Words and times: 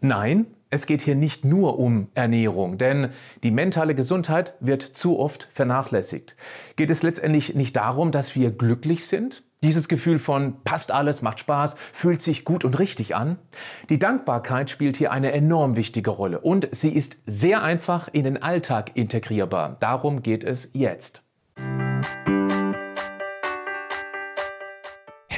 Nein, 0.00 0.46
es 0.70 0.86
geht 0.86 1.02
hier 1.02 1.14
nicht 1.14 1.44
nur 1.44 1.78
um 1.78 2.08
Ernährung, 2.14 2.78
denn 2.78 3.10
die 3.42 3.50
mentale 3.50 3.94
Gesundheit 3.94 4.54
wird 4.60 4.82
zu 4.82 5.18
oft 5.18 5.48
vernachlässigt. 5.50 6.36
Geht 6.76 6.90
es 6.90 7.02
letztendlich 7.02 7.54
nicht 7.54 7.74
darum, 7.76 8.12
dass 8.12 8.36
wir 8.36 8.50
glücklich 8.50 9.06
sind? 9.06 9.42
Dieses 9.62 9.88
Gefühl 9.88 10.20
von 10.20 10.62
passt 10.62 10.92
alles, 10.92 11.20
macht 11.20 11.40
Spaß, 11.40 11.74
fühlt 11.92 12.22
sich 12.22 12.44
gut 12.44 12.64
und 12.64 12.78
richtig 12.78 13.16
an. 13.16 13.38
Die 13.88 13.98
Dankbarkeit 13.98 14.70
spielt 14.70 14.96
hier 14.96 15.10
eine 15.10 15.32
enorm 15.32 15.74
wichtige 15.74 16.10
Rolle 16.10 16.40
und 16.40 16.68
sie 16.70 16.94
ist 16.94 17.16
sehr 17.26 17.62
einfach 17.64 18.08
in 18.12 18.22
den 18.22 18.40
Alltag 18.40 18.92
integrierbar. 18.94 19.78
Darum 19.80 20.22
geht 20.22 20.44
es 20.44 20.70
jetzt. 20.74 21.27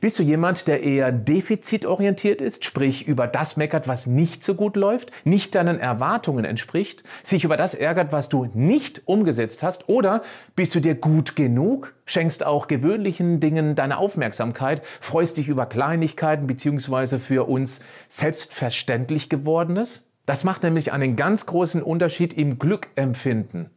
Bist 0.00 0.18
du 0.18 0.22
jemand, 0.22 0.68
der 0.68 0.82
eher 0.82 1.12
defizitorientiert 1.12 2.40
ist, 2.40 2.64
sprich 2.64 3.06
über 3.06 3.26
das 3.26 3.56
meckert, 3.56 3.88
was 3.88 4.06
nicht 4.06 4.44
so 4.44 4.54
gut 4.54 4.76
läuft, 4.76 5.12
nicht 5.24 5.54
deinen 5.54 5.78
Erwartungen 5.78 6.44
entspricht, 6.44 7.02
sich 7.22 7.44
über 7.44 7.56
das 7.56 7.74
ärgert, 7.74 8.12
was 8.12 8.28
du 8.28 8.48
nicht 8.54 9.02
umgesetzt 9.06 9.62
hast? 9.62 9.88
Oder 9.88 10.22
bist 10.56 10.74
du 10.74 10.80
dir 10.80 10.94
gut 10.94 11.36
genug, 11.36 11.94
schenkst 12.06 12.44
auch 12.44 12.68
gewöhnlichen 12.68 13.40
Dingen 13.40 13.74
deine 13.74 13.98
Aufmerksamkeit, 13.98 14.82
freust 15.00 15.36
dich 15.36 15.48
über 15.48 15.66
Kleinigkeiten 15.66 16.46
bzw. 16.46 17.18
für 17.18 17.48
uns 17.48 17.80
selbstverständlich 18.08 19.28
gewordenes? 19.28 20.08
Das 20.26 20.44
macht 20.44 20.62
nämlich 20.62 20.92
einen 20.92 21.16
ganz 21.16 21.46
großen 21.46 21.82
Unterschied 21.82 22.32
im 22.32 22.58
Glückempfinden. 22.58 23.70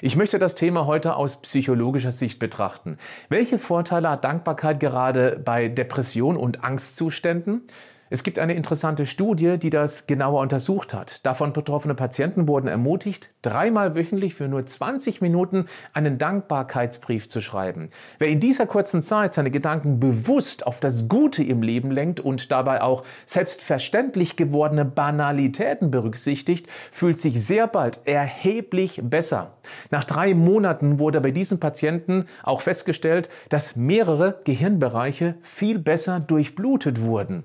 Ich 0.00 0.16
möchte 0.16 0.38
das 0.38 0.54
Thema 0.54 0.86
heute 0.86 1.16
aus 1.16 1.40
psychologischer 1.42 2.12
Sicht 2.12 2.38
betrachten. 2.38 2.98
Welche 3.28 3.58
Vorteile 3.58 4.10
hat 4.10 4.24
Dankbarkeit 4.24 4.80
gerade 4.80 5.40
bei 5.44 5.68
Depression 5.68 6.36
und 6.36 6.64
Angstzuständen? 6.64 7.62
Es 8.08 8.22
gibt 8.22 8.38
eine 8.38 8.54
interessante 8.54 9.04
Studie, 9.04 9.58
die 9.58 9.70
das 9.70 10.06
genauer 10.06 10.40
untersucht 10.40 10.94
hat. 10.94 11.26
Davon 11.26 11.52
betroffene 11.52 11.96
Patienten 11.96 12.46
wurden 12.46 12.68
ermutigt, 12.68 13.34
dreimal 13.42 13.96
wöchentlich 13.96 14.36
für 14.36 14.46
nur 14.46 14.64
20 14.64 15.20
Minuten 15.20 15.66
einen 15.92 16.16
Dankbarkeitsbrief 16.16 17.28
zu 17.28 17.40
schreiben. 17.40 17.90
Wer 18.20 18.28
in 18.28 18.38
dieser 18.38 18.66
kurzen 18.66 19.02
Zeit 19.02 19.34
seine 19.34 19.50
Gedanken 19.50 19.98
bewusst 19.98 20.68
auf 20.68 20.78
das 20.78 21.08
Gute 21.08 21.42
im 21.42 21.62
Leben 21.62 21.90
lenkt 21.90 22.20
und 22.20 22.52
dabei 22.52 22.80
auch 22.80 23.02
selbstverständlich 23.24 24.36
gewordene 24.36 24.84
Banalitäten 24.84 25.90
berücksichtigt, 25.90 26.68
fühlt 26.92 27.20
sich 27.20 27.44
sehr 27.44 27.66
bald 27.66 28.02
erheblich 28.04 29.00
besser. 29.02 29.56
Nach 29.90 30.04
drei 30.04 30.32
Monaten 30.32 31.00
wurde 31.00 31.20
bei 31.20 31.32
diesen 31.32 31.58
Patienten 31.58 32.26
auch 32.44 32.60
festgestellt, 32.60 33.28
dass 33.48 33.74
mehrere 33.74 34.40
Gehirnbereiche 34.44 35.34
viel 35.42 35.80
besser 35.80 36.20
durchblutet 36.20 37.00
wurden. 37.00 37.42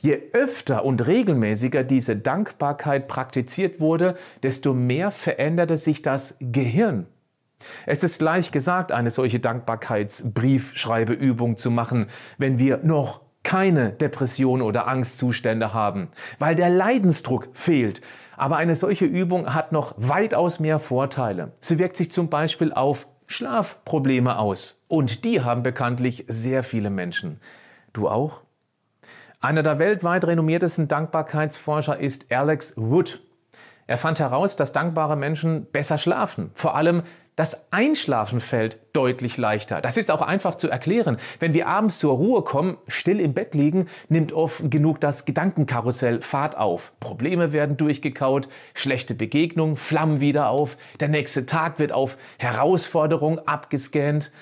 Je 0.00 0.18
öfter 0.32 0.84
und 0.84 1.06
regelmäßiger 1.06 1.84
diese 1.84 2.16
Dankbarkeit 2.16 3.08
praktiziert 3.08 3.80
wurde, 3.80 4.16
desto 4.42 4.74
mehr 4.74 5.10
veränderte 5.10 5.76
sich 5.76 6.02
das 6.02 6.36
Gehirn. 6.40 7.06
Es 7.86 8.04
ist 8.04 8.20
leicht 8.22 8.52
gesagt, 8.52 8.92
eine 8.92 9.10
solche 9.10 9.40
Dankbarkeitsbriefschreibeübung 9.40 11.56
zu 11.56 11.70
machen, 11.70 12.06
wenn 12.38 12.58
wir 12.58 12.80
noch 12.82 13.22
keine 13.42 13.92
Depression 13.92 14.62
oder 14.62 14.88
Angstzustände 14.88 15.72
haben, 15.72 16.08
weil 16.38 16.54
der 16.54 16.70
Leidensdruck 16.70 17.48
fehlt. 17.54 18.00
Aber 18.36 18.56
eine 18.56 18.74
solche 18.74 19.06
Übung 19.06 19.54
hat 19.54 19.72
noch 19.72 19.94
weitaus 19.96 20.60
mehr 20.60 20.78
Vorteile. 20.78 21.52
Sie 21.60 21.78
wirkt 21.78 21.96
sich 21.96 22.12
zum 22.12 22.28
Beispiel 22.28 22.72
auf 22.72 23.06
Schlafprobleme 23.26 24.38
aus. 24.38 24.84
Und 24.88 25.24
die 25.24 25.42
haben 25.42 25.62
bekanntlich 25.62 26.24
sehr 26.28 26.62
viele 26.62 26.90
Menschen. 26.90 27.40
Du 27.92 28.08
auch? 28.08 28.42
Einer 29.40 29.62
der 29.62 29.78
weltweit 29.78 30.26
renommiertesten 30.26 30.88
Dankbarkeitsforscher 30.88 32.00
ist 32.00 32.32
Alex 32.32 32.74
Wood. 32.76 33.20
Er 33.86 33.96
fand 33.96 34.18
heraus, 34.18 34.56
dass 34.56 34.72
dankbare 34.72 35.16
Menschen 35.16 35.66
besser 35.70 35.96
schlafen. 35.96 36.50
Vor 36.54 36.74
allem 36.74 37.04
das 37.36 37.72
Einschlafen 37.72 38.40
fällt 38.40 38.80
deutlich 38.94 39.36
leichter. 39.36 39.80
Das 39.80 39.96
ist 39.96 40.10
auch 40.10 40.22
einfach 40.22 40.56
zu 40.56 40.68
erklären. 40.68 41.18
Wenn 41.38 41.54
wir 41.54 41.68
abends 41.68 42.00
zur 42.00 42.14
Ruhe 42.14 42.42
kommen, 42.42 42.78
still 42.88 43.20
im 43.20 43.32
Bett 43.32 43.54
liegen, 43.54 43.86
nimmt 44.08 44.32
oft 44.32 44.68
genug 44.72 45.00
das 45.00 45.24
Gedankenkarussell 45.24 46.20
Fahrt 46.20 46.58
auf. 46.58 46.90
Probleme 46.98 47.52
werden 47.52 47.76
durchgekaut, 47.76 48.48
schlechte 48.74 49.14
Begegnungen 49.14 49.76
flammen 49.76 50.20
wieder 50.20 50.48
auf, 50.48 50.76
der 50.98 51.06
nächste 51.06 51.46
Tag 51.46 51.78
wird 51.78 51.92
auf 51.92 52.18
Herausforderung 52.38 53.38
abgescannt. 53.46 54.32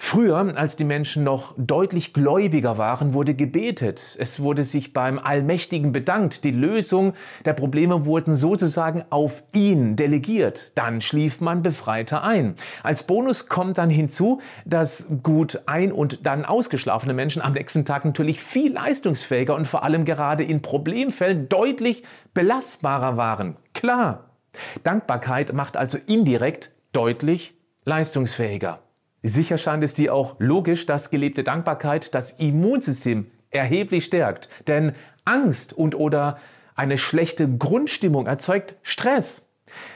Früher, 0.00 0.56
als 0.56 0.76
die 0.76 0.84
Menschen 0.84 1.24
noch 1.24 1.54
deutlich 1.58 2.14
gläubiger 2.14 2.78
waren, 2.78 3.14
wurde 3.14 3.34
gebetet. 3.34 4.16
Es 4.18 4.38
wurde 4.38 4.62
sich 4.62 4.92
beim 4.92 5.18
Allmächtigen 5.18 5.90
bedankt. 5.90 6.44
Die 6.44 6.52
Lösung 6.52 7.14
der 7.44 7.52
Probleme 7.52 8.06
wurden 8.06 8.36
sozusagen 8.36 9.04
auf 9.10 9.42
ihn 9.52 9.96
delegiert. 9.96 10.70
Dann 10.76 11.00
schlief 11.00 11.40
man 11.40 11.64
befreiter 11.64 12.22
ein. 12.22 12.54
Als 12.84 13.02
Bonus 13.02 13.48
kommt 13.48 13.76
dann 13.76 13.90
hinzu, 13.90 14.40
dass 14.64 15.08
gut 15.24 15.62
ein- 15.66 15.92
und 15.92 16.24
dann 16.24 16.44
ausgeschlafene 16.44 17.12
Menschen 17.12 17.42
am 17.42 17.54
nächsten 17.54 17.84
Tag 17.84 18.04
natürlich 18.04 18.40
viel 18.40 18.72
leistungsfähiger 18.72 19.56
und 19.56 19.66
vor 19.66 19.82
allem 19.82 20.04
gerade 20.04 20.44
in 20.44 20.62
Problemfällen 20.62 21.48
deutlich 21.48 22.04
belastbarer 22.34 23.16
waren. 23.16 23.56
Klar. 23.74 24.30
Dankbarkeit 24.84 25.52
macht 25.52 25.76
also 25.76 25.98
indirekt 26.06 26.70
deutlich 26.92 27.54
leistungsfähiger. 27.84 28.78
Sicher 29.22 29.58
scheint 29.58 29.82
es 29.82 29.94
dir 29.94 30.14
auch 30.14 30.36
logisch, 30.38 30.86
dass 30.86 31.10
gelebte 31.10 31.42
Dankbarkeit 31.42 32.14
das 32.14 32.32
Immunsystem 32.32 33.30
erheblich 33.50 34.04
stärkt. 34.04 34.48
Denn 34.66 34.92
Angst 35.24 35.72
und 35.72 35.94
oder 35.94 36.38
eine 36.74 36.98
schlechte 36.98 37.48
Grundstimmung 37.48 38.26
erzeugt 38.26 38.76
Stress. 38.82 39.48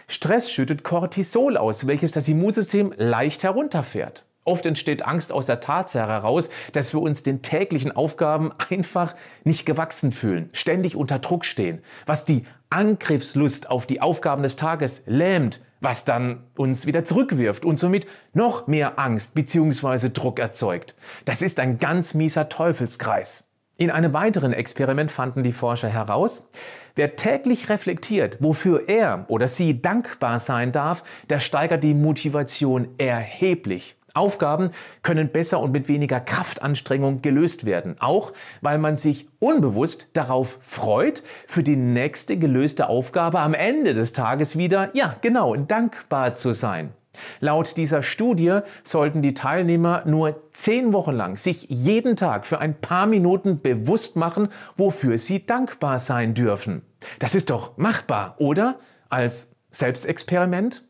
Stress 0.08 0.50
schüttet 0.50 0.82
Cortisol 0.82 1.56
aus, 1.56 1.86
welches 1.86 2.12
das 2.12 2.28
Immunsystem 2.28 2.92
leicht 2.96 3.44
herunterfährt. 3.44 4.26
Oft 4.44 4.66
entsteht 4.66 5.04
Angst 5.06 5.30
aus 5.30 5.46
der 5.46 5.60
Tatsache 5.60 6.10
heraus, 6.10 6.50
dass 6.72 6.92
wir 6.92 7.00
uns 7.00 7.22
den 7.22 7.42
täglichen 7.42 7.94
Aufgaben 7.94 8.52
einfach 8.70 9.14
nicht 9.44 9.64
gewachsen 9.66 10.10
fühlen, 10.10 10.50
ständig 10.52 10.96
unter 10.96 11.20
Druck 11.20 11.44
stehen, 11.44 11.82
was 12.06 12.24
die 12.24 12.44
Angriffslust 12.68 13.70
auf 13.70 13.86
die 13.86 14.00
Aufgaben 14.00 14.42
des 14.42 14.56
Tages 14.56 15.04
lähmt, 15.06 15.62
was 15.82 16.04
dann 16.04 16.44
uns 16.56 16.86
wieder 16.86 17.04
zurückwirft 17.04 17.64
und 17.64 17.78
somit 17.78 18.06
noch 18.32 18.66
mehr 18.66 18.98
Angst 18.98 19.34
bzw. 19.34 20.08
Druck 20.10 20.38
erzeugt. 20.38 20.94
Das 21.24 21.42
ist 21.42 21.60
ein 21.60 21.78
ganz 21.78 22.14
mieser 22.14 22.48
Teufelskreis. 22.48 23.48
In 23.76 23.90
einem 23.90 24.12
weiteren 24.12 24.52
Experiment 24.52 25.10
fanden 25.10 25.42
die 25.42 25.52
Forscher 25.52 25.88
heraus, 25.88 26.48
wer 26.94 27.16
täglich 27.16 27.68
reflektiert, 27.68 28.36
wofür 28.40 28.88
er 28.88 29.24
oder 29.28 29.48
sie 29.48 29.82
dankbar 29.82 30.38
sein 30.38 30.72
darf, 30.72 31.02
der 31.28 31.40
steigert 31.40 31.82
die 31.82 31.94
Motivation 31.94 32.88
erheblich. 32.98 33.96
Aufgaben 34.14 34.70
können 35.02 35.28
besser 35.28 35.60
und 35.60 35.72
mit 35.72 35.88
weniger 35.88 36.20
Kraftanstrengung 36.20 37.22
gelöst 37.22 37.64
werden, 37.64 37.96
auch 38.00 38.32
weil 38.60 38.78
man 38.78 38.96
sich 38.96 39.28
unbewusst 39.38 40.08
darauf 40.12 40.58
freut, 40.60 41.22
für 41.46 41.62
die 41.62 41.76
nächste 41.76 42.36
gelöste 42.36 42.88
Aufgabe 42.88 43.40
am 43.40 43.54
Ende 43.54 43.94
des 43.94 44.12
Tages 44.12 44.56
wieder, 44.56 44.90
ja 44.94 45.16
genau, 45.20 45.56
dankbar 45.56 46.34
zu 46.34 46.52
sein. 46.52 46.92
Laut 47.40 47.76
dieser 47.76 48.02
Studie 48.02 48.60
sollten 48.84 49.22
die 49.22 49.34
Teilnehmer 49.34 50.02
nur 50.06 50.42
zehn 50.52 50.92
Wochen 50.92 51.12
lang 51.12 51.36
sich 51.36 51.66
jeden 51.68 52.16
Tag 52.16 52.46
für 52.46 52.58
ein 52.58 52.80
paar 52.80 53.06
Minuten 53.06 53.60
bewusst 53.60 54.16
machen, 54.16 54.48
wofür 54.76 55.18
sie 55.18 55.44
dankbar 55.44 56.00
sein 56.00 56.34
dürfen. 56.34 56.82
Das 57.18 57.34
ist 57.34 57.50
doch 57.50 57.76
machbar, 57.76 58.36
oder? 58.38 58.78
Als 59.08 59.54
Selbstexperiment? 59.70 60.84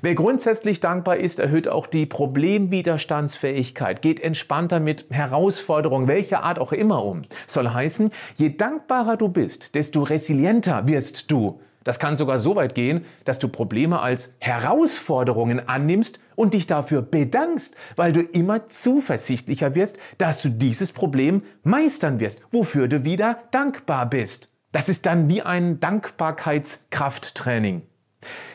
Wer 0.00 0.14
grundsätzlich 0.14 0.80
dankbar 0.80 1.16
ist, 1.16 1.40
erhöht 1.40 1.68
auch 1.68 1.86
die 1.86 2.06
Problemwiderstandsfähigkeit, 2.06 4.02
geht 4.02 4.20
entspannter 4.20 4.80
mit 4.80 5.06
Herausforderungen 5.10 6.08
welcher 6.08 6.42
Art 6.42 6.58
auch 6.58 6.72
immer 6.72 7.04
um. 7.04 7.22
Soll 7.46 7.68
heißen, 7.68 8.10
je 8.36 8.56
dankbarer 8.56 9.16
du 9.16 9.28
bist, 9.28 9.74
desto 9.74 10.02
resilienter 10.02 10.86
wirst 10.86 11.30
du. 11.30 11.60
Das 11.84 11.98
kann 11.98 12.16
sogar 12.16 12.38
so 12.38 12.54
weit 12.54 12.74
gehen, 12.74 13.04
dass 13.24 13.38
du 13.38 13.48
Probleme 13.48 14.00
als 14.00 14.36
Herausforderungen 14.38 15.68
annimmst 15.68 16.20
und 16.36 16.54
dich 16.54 16.66
dafür 16.66 17.02
bedankst, 17.02 17.74
weil 17.96 18.12
du 18.12 18.22
immer 18.22 18.68
zuversichtlicher 18.68 19.74
wirst, 19.74 19.98
dass 20.18 20.42
du 20.42 20.48
dieses 20.48 20.92
Problem 20.92 21.42
meistern 21.64 22.20
wirst, 22.20 22.40
wofür 22.52 22.88
du 22.88 23.04
wieder 23.04 23.38
dankbar 23.50 24.06
bist. 24.06 24.50
Das 24.70 24.88
ist 24.88 25.06
dann 25.06 25.28
wie 25.28 25.42
ein 25.42 25.80
Dankbarkeitskrafttraining. 25.80 27.82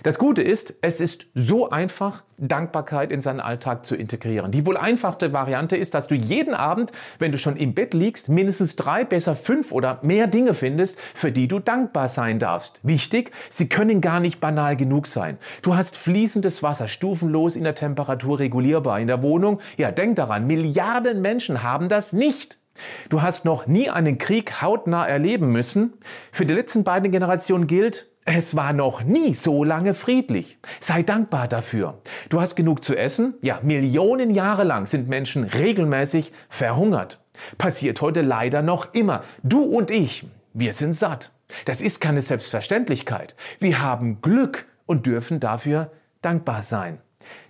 Das 0.04 0.19
Gute 0.19 0.42
ist, 0.42 0.75
es 0.81 1.02
ist 1.02 1.28
so 1.34 1.69
einfach, 1.69 2.24
Dankbarkeit 2.38 3.12
in 3.12 3.22
seinen 3.22 3.40
Alltag 3.40 3.86
zu 3.86 3.96
integrieren. 3.96 4.52
Die 4.52 4.66
wohl 4.66 4.78
einfachste 4.78 5.34
Variante 5.34 5.75
ist, 5.75 5.94
dass 5.96 6.08
du 6.08 6.16
jeden 6.16 6.54
Abend, 6.54 6.92
wenn 7.18 7.31
du 7.31 7.38
schon 7.38 7.58
im 7.58 7.74
Bett 7.74 7.94
liegst, 7.94 8.30
mindestens 8.30 8.75
drei, 8.75 9.04
besser 9.04 9.36
fünf 9.36 9.72
oder 9.72 10.00
mehr 10.04 10.28
Dinge 10.28 10.54
findest, 10.54 11.00
für 11.16 11.31
die 11.31 11.48
du 11.48 11.60
dankbar 11.60 12.10
sein 12.10 12.38
darfst. 12.38 12.80
Wichtig, 12.84 13.31
sie 13.50 13.68
können 13.69 14.02
gar 14.02 14.19
nicht 14.19 14.40
banal 14.40 14.75
genug 14.78 15.08
sein. 15.08 15.40
Du 15.64 15.75
hast 15.75 15.98
fließendes 15.98 16.62
Wasser, 16.62 16.88
stufenlos 16.88 17.56
in 17.56 17.63
der 17.63 17.75
Temperatur 17.75 18.40
regulierbar 18.40 19.00
in 19.00 19.08
der 19.08 19.24
Wohnung. 19.24 19.60
Ja, 19.78 19.92
denk 19.92 20.16
daran, 20.16 20.46
Milliarden 20.46 21.22
Menschen 21.22 21.63
haben 21.63 21.90
das 21.90 22.13
nicht. 22.13 22.60
Du 23.09 23.21
hast 23.21 23.45
noch 23.45 23.68
nie 23.68 23.89
einen 23.89 24.18
Krieg 24.18 24.62
hautnah 24.62 25.06
erleben 25.06 25.51
müssen. 25.51 25.94
Für 26.31 26.45
die 26.45 26.53
letzten 26.53 26.83
beiden 26.83 27.12
Generationen 27.12 27.68
gilt, 27.68 28.07
es 28.25 28.56
war 28.57 28.74
noch 28.74 29.03
nie 29.03 29.33
so 29.33 29.63
lange 29.63 29.94
friedlich. 29.94 30.59
Sei 30.81 31.01
dankbar 31.01 31.47
dafür. 31.47 32.01
Du 32.27 32.41
hast 32.41 32.56
genug 32.56 32.83
zu 32.83 32.95
essen? 32.95 33.35
Ja, 33.41 33.59
Millionen 33.63 34.31
Jahre 34.31 34.65
lang 34.65 34.85
sind 34.85 35.07
Menschen 35.07 35.45
regelmäßig 35.45 36.33
verhungert. 36.50 37.21
Passiert 37.57 38.01
heute 38.01 38.21
leider 38.21 38.62
noch 38.62 38.94
immer. 38.94 39.24
Du 39.44 39.63
und 39.63 39.91
ich, 39.91 40.25
wir 40.53 40.74
sind 40.74 40.94
satt. 40.94 41.31
Das 41.63 41.81
ist 41.81 42.01
keine 42.01 42.21
Selbstverständlichkeit. 42.21 43.35
Wir 43.59 43.81
haben 43.81 44.21
Glück 44.21 44.65
und 44.85 45.06
dürfen 45.06 45.39
dafür 45.39 45.91
dankbar 46.21 46.63
sein. 46.63 47.00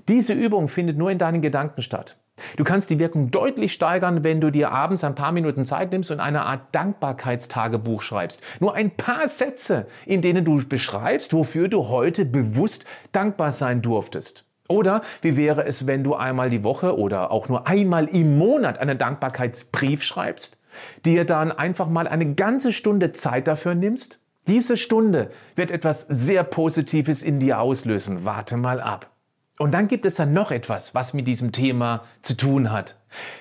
Diese 0.07 0.33
Übung 0.33 0.67
findet 0.67 0.97
nur 0.97 1.09
in 1.09 1.17
deinen 1.17 1.41
Gedanken 1.41 1.81
statt. 1.81 2.17
Du 2.55 2.63
kannst 2.63 2.89
die 2.89 2.99
Wirkung 2.99 3.31
deutlich 3.31 3.73
steigern, 3.73 4.23
wenn 4.23 4.41
du 4.41 4.51
dir 4.51 4.71
abends 4.71 5.03
ein 5.03 5.15
paar 5.15 5.31
Minuten 5.31 5.65
Zeit 5.65 5.91
nimmst 5.91 6.11
und 6.11 6.19
eine 6.19 6.43
Art 6.43 6.73
Dankbarkeitstagebuch 6.73 8.01
schreibst. 8.01 8.41
Nur 8.59 8.73
ein 8.73 8.91
paar 8.91 9.27
Sätze, 9.29 9.87
in 10.05 10.21
denen 10.21 10.45
du 10.45 10.67
beschreibst, 10.67 11.33
wofür 11.33 11.67
du 11.67 11.87
heute 11.89 12.25
bewusst 12.25 12.85
dankbar 13.11 13.51
sein 13.51 13.81
durftest. 13.81 14.45
Oder 14.67 15.01
wie 15.21 15.37
wäre 15.37 15.65
es, 15.65 15.87
wenn 15.87 16.03
du 16.03 16.15
einmal 16.15 16.49
die 16.49 16.63
Woche 16.63 16.97
oder 16.97 17.31
auch 17.31 17.47
nur 17.47 17.67
einmal 17.67 18.05
im 18.05 18.37
Monat 18.37 18.79
einen 18.79 18.97
Dankbarkeitsbrief 18.97 20.03
schreibst, 20.03 20.59
dir 21.05 21.25
dann 21.25 21.51
einfach 21.51 21.87
mal 21.87 22.07
eine 22.07 22.35
ganze 22.35 22.73
Stunde 22.73 23.11
Zeit 23.13 23.47
dafür 23.47 23.75
nimmst? 23.75 24.19
Diese 24.47 24.77
Stunde 24.77 25.31
wird 25.55 25.71
etwas 25.71 26.07
sehr 26.09 26.43
Positives 26.43 27.21
in 27.21 27.39
dir 27.39 27.59
auslösen. 27.59 28.23
Warte 28.23 28.57
mal 28.57 28.79
ab. 28.79 29.16
Und 29.57 29.71
dann 29.71 29.87
gibt 29.87 30.05
es 30.05 30.15
dann 30.15 30.33
noch 30.33 30.51
etwas, 30.51 30.93
was 30.93 31.13
mit 31.13 31.27
diesem 31.27 31.51
Thema 31.51 32.03
zu 32.21 32.37
tun 32.37 32.71
hat. 32.71 32.95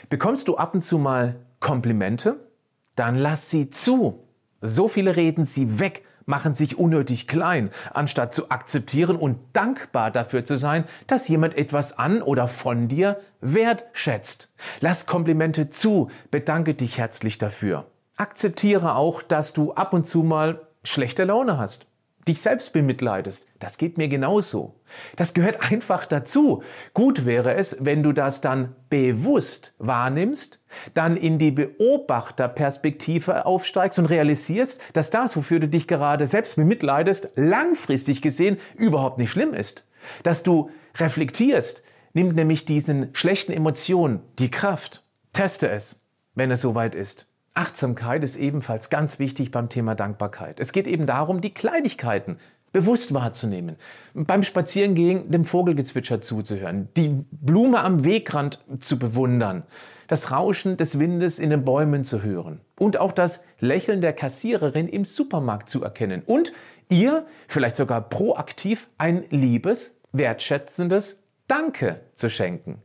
Bekommst 0.09 0.49
du 0.49 0.57
ab 0.57 0.73
und 0.75 0.81
zu 0.81 0.99
mal 0.99 1.37
Komplimente? 1.61 2.49
Dann 2.95 3.17
lass 3.17 3.51
sie 3.51 3.69
zu. 3.69 4.25
So 4.63 4.89
viele 4.89 5.17
reden 5.17 5.45
sie 5.45 5.79
weg, 5.79 6.05
machen 6.25 6.55
sich 6.55 6.79
unnötig 6.79 7.29
klein, 7.29 7.71
anstatt 7.93 8.33
zu 8.33 8.51
akzeptieren 8.51 9.17
und 9.17 9.39
dankbar 9.53 10.11
dafür 10.11 10.47
zu 10.47 10.57
sein, 10.57 10.85
dass 11.07 11.29
jemand 11.29 11.55
etwas 11.55 11.99
an 11.99 12.23
oder 12.23 12.49
von 12.49 12.89
dir 12.89 13.21
wertschätzt. 13.43 14.51
Lass 14.81 15.05
Komplimente 15.05 15.69
zu, 15.69 16.11
bedanke 16.31 16.73
dich 16.73 16.97
herzlich 16.97 17.37
dafür. 17.37 17.87
Akzeptiere 18.17 18.95
auch, 18.95 19.21
dass 19.21 19.53
du 19.53 19.75
ab 19.75 19.93
und 19.93 20.07
zu 20.07 20.23
mal 20.23 20.67
schlechte 20.83 21.25
Laune 21.25 21.59
hast 21.59 21.87
dich 22.27 22.41
selbst 22.41 22.73
bemitleidest. 22.73 23.49
Das 23.59 23.79
geht 23.79 23.99
mir 23.99 24.09
genauso. 24.09 24.75
Das 25.17 25.35
gehört 25.35 25.61
einfach 25.61 26.07
dazu. 26.07 26.63
Gut 26.95 27.25
wäre 27.25 27.55
es, 27.55 27.77
wenn 27.81 28.03
du 28.03 28.13
das 28.13 28.41
dann 28.41 28.75
bewusst 28.89 29.75
wahrnimmst, 29.79 30.61
dann 30.95 31.17
in 31.17 31.39
die 31.39 31.51
Beobachterperspektive 31.51 33.47
aufsteigst 33.47 33.99
und 33.99 34.07
realisierst, 34.07 34.81
dass 34.93 35.11
das, 35.11 35.37
wofür 35.37 35.61
du 35.61 35.69
dich 35.69 35.87
gerade 35.87 36.27
selbst 36.27 36.57
bemitleidest, 36.57 37.31
langfristig 37.37 38.23
gesehen 38.23 38.59
überhaupt 38.77 39.19
nicht 39.19 39.31
schlimm 39.31 39.55
ist. 39.55 39.87
Dass 40.23 40.43
du 40.43 40.71
reflektierst, 40.99 41.83
nimmt 42.13 42.35
nämlich 42.35 42.65
diesen 42.65 43.11
schlechten 43.15 43.53
Emotionen 43.53 44.21
die 44.39 44.51
Kraft. 44.51 45.05
Teste 45.33 45.69
es, 45.69 46.01
wenn 46.35 46.51
es 46.51 46.63
soweit 46.63 46.95
ist. 46.95 47.29
Achtsamkeit 47.57 48.23
ist 48.23 48.37
ebenfalls 48.37 48.91
ganz 48.91 49.19
wichtig 49.19 49.51
beim 49.51 49.69
Thema 49.69 49.95
Dankbarkeit. 49.95 50.61
Es 50.61 50.73
geht 50.73 50.87
eben 50.87 51.07
darum, 51.07 51.41
die 51.41 51.55
Kleinigkeiten 51.55 52.39
bewusst 52.73 53.15
wahrzunehmen. 53.15 53.77
Beim 54.13 54.43
Spazierengehen 54.43 55.31
dem 55.31 55.47
Vogelgezwitscher 55.47 56.21
zuzuhören, 56.21 56.89
die 56.97 57.25
Blume 57.31 57.83
am 57.83 58.05
Wegrand 58.05 58.63
zu 58.81 58.99
bewundern, 58.99 59.63
das 60.09 60.31
Rauschen 60.31 60.77
des 60.77 60.99
Windes 60.99 61.39
in 61.39 61.49
den 61.49 61.65
Bäumen 61.65 62.05
zu 62.05 62.23
hören 62.23 62.61
und 62.79 62.99
auch 62.99 63.13
das 63.13 63.43
Lächeln 63.61 64.03
der 64.03 64.13
Kassiererin 64.13 64.89
im 64.89 65.07
Supermarkt 65.07 65.71
zu 65.71 65.83
erkennen 65.83 66.23
und 66.27 66.53
ihr 66.91 67.27
vielleicht 67.49 67.77
sogar 67.77 68.03
proaktiv 68.03 68.89
ein 68.99 69.25
liebes, 69.31 69.97
wertschätzendes 70.13 71.23
Danke 71.49 72.01
zu 72.15 72.29
schenken. 72.29 72.83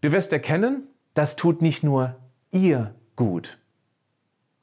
Du 0.00 0.12
wirst 0.12 0.32
erkennen, 0.32 0.84
das 1.12 1.36
tut 1.36 1.60
nicht 1.60 1.84
nur 1.84 2.16
ihr 2.50 2.94
gut. 3.16 3.58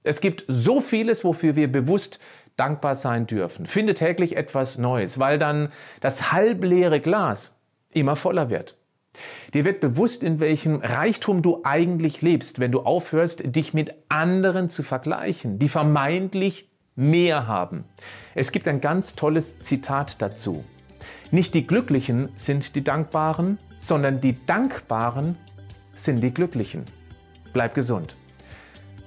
Es 0.07 0.21
gibt 0.21 0.45
so 0.47 0.81
vieles, 0.81 1.23
wofür 1.23 1.55
wir 1.55 1.71
bewusst 1.71 2.19
dankbar 2.55 2.95
sein 2.95 3.27
dürfen. 3.27 3.67
Finde 3.67 3.93
täglich 3.93 4.35
etwas 4.35 4.77
Neues, 4.77 5.19
weil 5.19 5.37
dann 5.37 5.69
das 6.01 6.31
halbleere 6.31 6.99
Glas 6.99 7.61
immer 7.91 8.15
voller 8.15 8.49
wird. 8.49 8.77
Dir 9.53 9.65
wird 9.65 9.79
bewusst, 9.79 10.23
in 10.23 10.39
welchem 10.39 10.77
Reichtum 10.77 11.41
du 11.41 11.61
eigentlich 11.63 12.21
lebst, 12.21 12.59
wenn 12.59 12.71
du 12.71 12.81
aufhörst, 12.81 13.43
dich 13.43 13.73
mit 13.73 13.93
anderen 14.09 14.69
zu 14.69 14.83
vergleichen, 14.83 15.59
die 15.59 15.69
vermeintlich 15.69 16.69
mehr 16.95 17.47
haben. 17.47 17.83
Es 18.35 18.51
gibt 18.51 18.67
ein 18.67 18.81
ganz 18.81 19.15
tolles 19.15 19.59
Zitat 19.59 20.21
dazu. 20.21 20.63
Nicht 21.31 21.53
die 21.53 21.65
Glücklichen 21.65 22.29
sind 22.37 22.75
die 22.75 22.83
Dankbaren, 22.83 23.57
sondern 23.79 24.21
die 24.21 24.37
Dankbaren 24.45 25.35
sind 25.93 26.21
die 26.21 26.33
Glücklichen. 26.33 26.85
Bleib 27.53 27.75
gesund 27.75 28.15